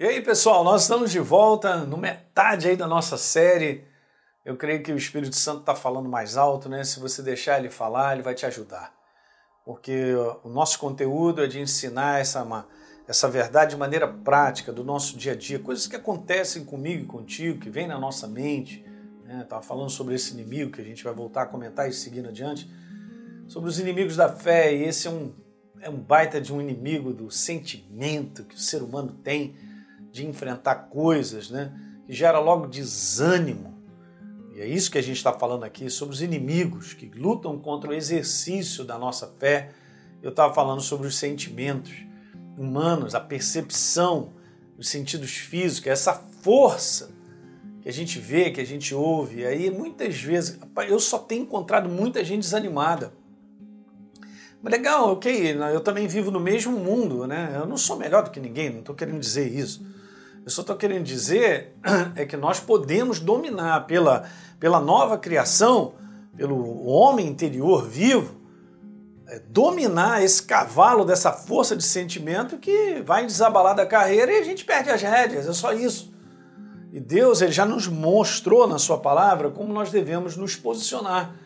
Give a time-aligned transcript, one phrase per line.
[0.00, 3.84] E aí, pessoal, nós estamos de volta no metade aí da nossa série.
[4.44, 6.84] Eu creio que o Espírito Santo está falando mais alto, né?
[6.84, 8.94] Se você deixar ele falar, ele vai te ajudar.
[9.64, 10.14] Porque
[10.44, 12.46] o nosso conteúdo é de ensinar essa,
[13.08, 17.06] essa verdade de maneira prática do nosso dia a dia, coisas que acontecem comigo e
[17.06, 18.86] contigo, que vêm na nossa mente.
[19.24, 19.40] Né?
[19.42, 22.70] Estava falando sobre esse inimigo que a gente vai voltar a comentar e seguindo adiante.
[23.48, 25.34] Sobre os inimigos da fé, e esse é um,
[25.80, 29.66] é um baita de um inimigo do sentimento que o ser humano tem
[30.10, 31.72] de enfrentar coisas, né?
[32.06, 33.76] Que gera logo desânimo.
[34.54, 37.90] E é isso que a gente está falando aqui sobre os inimigos que lutam contra
[37.90, 39.70] o exercício da nossa fé.
[40.22, 41.92] Eu estava falando sobre os sentimentos
[42.56, 44.32] humanos, a percepção,
[44.76, 47.10] os sentidos físicos, essa força
[47.80, 49.42] que a gente vê, que a gente ouve.
[49.42, 53.12] E aí muitas vezes eu só tenho encontrado muita gente desanimada.
[54.60, 57.52] Mas legal, ok, eu também vivo no mesmo mundo, né?
[57.54, 59.86] Eu não sou melhor do que ninguém, não estou querendo dizer isso.
[60.48, 61.74] Eu só estou querendo dizer
[62.16, 64.24] é que nós podemos dominar pela,
[64.58, 65.92] pela nova criação,
[66.34, 68.34] pelo homem interior vivo,
[69.26, 74.42] é, dominar esse cavalo dessa força de sentimento que vai desabalar da carreira e a
[74.42, 76.14] gente perde as rédeas, é só isso.
[76.94, 81.36] E Deus ele já nos mostrou na sua palavra como nós devemos nos posicionar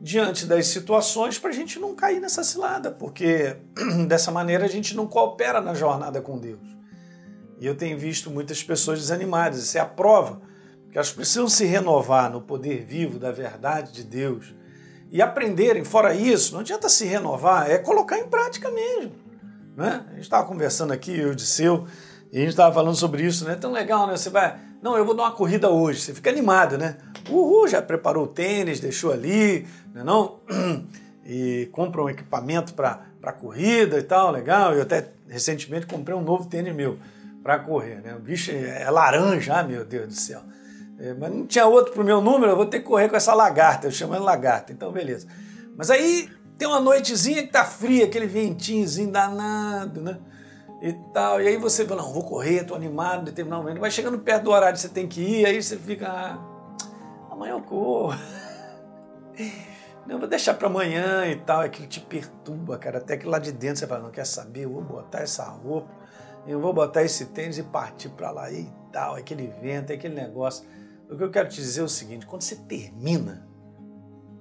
[0.00, 3.58] diante das situações para a gente não cair nessa cilada, porque
[4.08, 6.77] dessa maneira a gente não coopera na jornada com Deus.
[7.60, 9.58] E eu tenho visto muitas pessoas desanimadas.
[9.58, 10.40] Isso é a prova
[10.90, 14.54] que elas precisam se renovar no poder vivo da verdade de Deus
[15.10, 15.84] e aprenderem.
[15.84, 19.12] Fora isso, não adianta se renovar, é colocar em prática mesmo.
[19.76, 20.04] Né?
[20.08, 21.86] A gente estava conversando aqui, eu de seu,
[22.32, 23.54] e a gente estava falando sobre isso, né?
[23.54, 24.16] Tão legal, né?
[24.16, 26.00] Você vai, não, eu vou dar uma corrida hoje.
[26.00, 26.96] Você fica animado, né?
[27.30, 30.02] Uhul, já preparou o tênis, deixou ali, né?
[30.02, 30.40] Não?
[31.30, 34.72] E compra um equipamento para corrida e tal, legal.
[34.72, 36.98] Eu até recentemente comprei um novo tênis meu
[37.42, 38.00] para correr.
[38.02, 38.14] Né?
[38.14, 40.42] O bicho é laranja, ah, meu Deus do céu.
[40.98, 43.32] É, mas não tinha outro pro meu número, eu vou ter que correr com essa
[43.32, 45.28] lagarta, eu chamo ela lagarta, então beleza.
[45.76, 50.18] Mas aí tem uma noitezinha que tá fria, aquele ventinhozinho danado, né?
[50.82, 51.40] E tal.
[51.40, 53.80] E aí você fala, não, vou correr, tô animado, determinado momento.
[53.80, 56.38] Vai chegando perto do horário que você tem que ir, aí você fica, ah,
[57.30, 58.18] amanhã eu corro.
[60.06, 61.60] Não, vou deixar para amanhã e tal.
[61.60, 62.96] Aquilo te perturba, cara.
[62.96, 65.90] Até que lá de dentro você fala, não quer saber, eu vou botar essa roupa
[66.46, 70.66] eu vou botar esse tênis e partir para lá e tal, aquele vento, aquele negócio.
[71.10, 73.46] O que eu quero te dizer é o seguinte: quando você termina,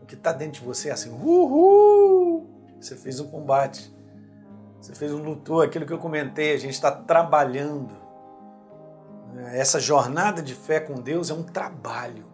[0.02, 2.48] o que está dentro de você é assim, uhul!
[2.80, 3.94] Você fez um combate,
[4.80, 8.06] você fez um lutou, aquilo que eu comentei, a gente está trabalhando.
[9.52, 12.26] Essa jornada de fé com Deus é um trabalho.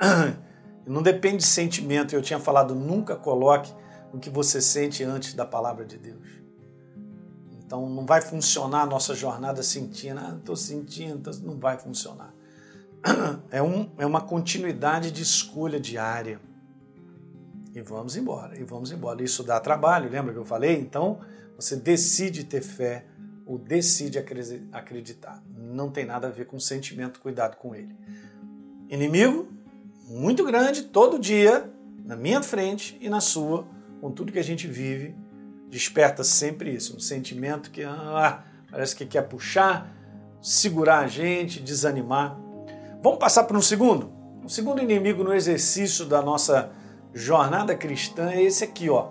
[0.86, 2.14] Não depende de sentimento.
[2.14, 3.72] Eu tinha falado, nunca coloque
[4.12, 6.42] o que você sente antes da palavra de Deus.
[7.72, 12.34] Então não vai funcionar a nossa jornada sentindo, ah, estou sentindo, não vai funcionar.
[13.50, 16.38] É, um, é uma continuidade de escolha diária.
[17.74, 19.22] E vamos embora, e vamos embora.
[19.22, 20.78] Isso dá trabalho, lembra que eu falei?
[20.78, 21.20] Então
[21.56, 23.06] você decide ter fé
[23.46, 24.18] ou decide
[24.70, 25.42] acreditar.
[25.56, 27.96] Não tem nada a ver com sentimento, cuidado com ele.
[28.90, 29.48] Inimigo
[30.06, 31.72] muito grande todo dia,
[32.04, 33.66] na minha frente e na sua,
[33.98, 35.21] com tudo que a gente vive
[35.72, 39.90] desperta sempre isso, um sentimento que ah, parece que quer puxar,
[40.42, 42.36] segurar a gente, desanimar.
[43.02, 44.12] Vamos passar para um segundo?
[44.44, 46.70] Um segundo inimigo no exercício da nossa
[47.14, 49.08] jornada cristã é esse aqui, ó.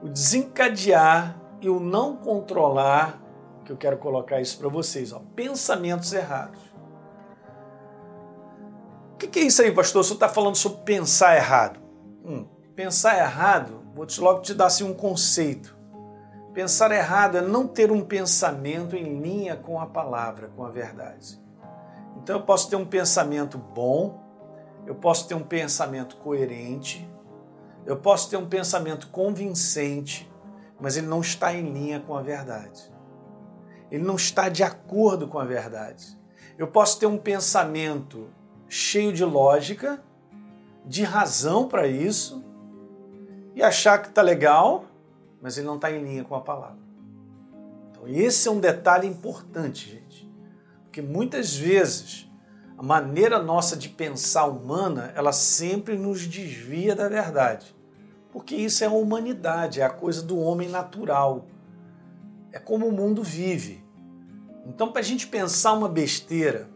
[0.00, 3.20] O desencadear e o não controlar,
[3.64, 6.60] que eu quero colocar isso para vocês, ó, pensamentos errados.
[9.14, 10.04] O que é isso aí, pastor?
[10.04, 11.81] Você está falando sobre pensar errado.
[12.74, 15.76] Pensar errado Vou te logo te dar assim, um conceito.
[16.54, 21.40] Pensar errado é não ter um pensamento em linha com a palavra, com a verdade.
[22.16, 24.22] Então eu posso ter um pensamento bom,
[24.86, 27.08] eu posso ter um pensamento coerente,
[27.84, 30.30] eu posso ter um pensamento convincente,
[30.80, 32.90] mas ele não está em linha com a verdade.
[33.90, 36.18] Ele não está de acordo com a verdade.
[36.56, 38.28] Eu posso ter um pensamento
[38.68, 40.02] cheio de lógica,
[40.84, 42.42] de razão para isso,
[43.54, 44.86] e achar que está legal,
[45.40, 46.78] mas ele não está em linha com a palavra.
[47.90, 50.30] Então, esse é um detalhe importante, gente,
[50.84, 52.30] porque muitas vezes
[52.76, 57.74] a maneira nossa de pensar humana, ela sempre nos desvia da verdade,
[58.32, 61.46] porque isso é a humanidade, é a coisa do homem natural,
[62.50, 63.84] é como o mundo vive.
[64.66, 66.68] Então, para a gente pensar uma besteira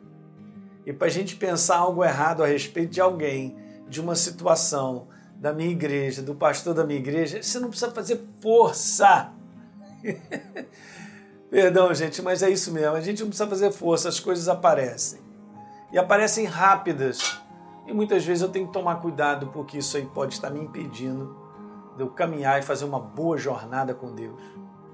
[0.84, 3.56] e para a gente pensar algo errado a respeito de alguém,
[3.88, 5.08] de uma situação,
[5.38, 9.32] da minha igreja, do pastor da minha igreja, você não precisa fazer força.
[11.50, 12.96] Perdão, gente, mas é isso mesmo.
[12.96, 15.20] A gente não precisa fazer força, as coisas aparecem.
[15.92, 17.40] E aparecem rápidas.
[17.86, 21.36] E muitas vezes eu tenho que tomar cuidado porque isso aí pode estar me impedindo
[21.96, 24.42] de eu caminhar e fazer uma boa jornada com Deus.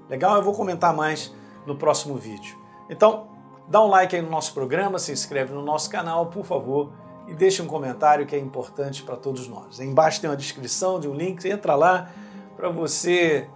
[0.09, 0.35] Legal?
[0.35, 1.33] Eu vou comentar mais
[1.65, 2.57] no próximo vídeo.
[2.89, 3.27] Então,
[3.67, 6.91] dá um like aí no nosso programa, se inscreve no nosso canal, por favor,
[7.27, 9.79] e deixe um comentário que é importante para todos nós.
[9.79, 12.09] Embaixo tem uma descrição de um link, entra lá
[12.55, 13.47] para você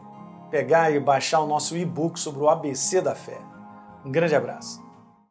[0.49, 3.39] pegar e baixar o nosso e-book sobre o ABC da fé.
[4.05, 4.86] Um grande abraço.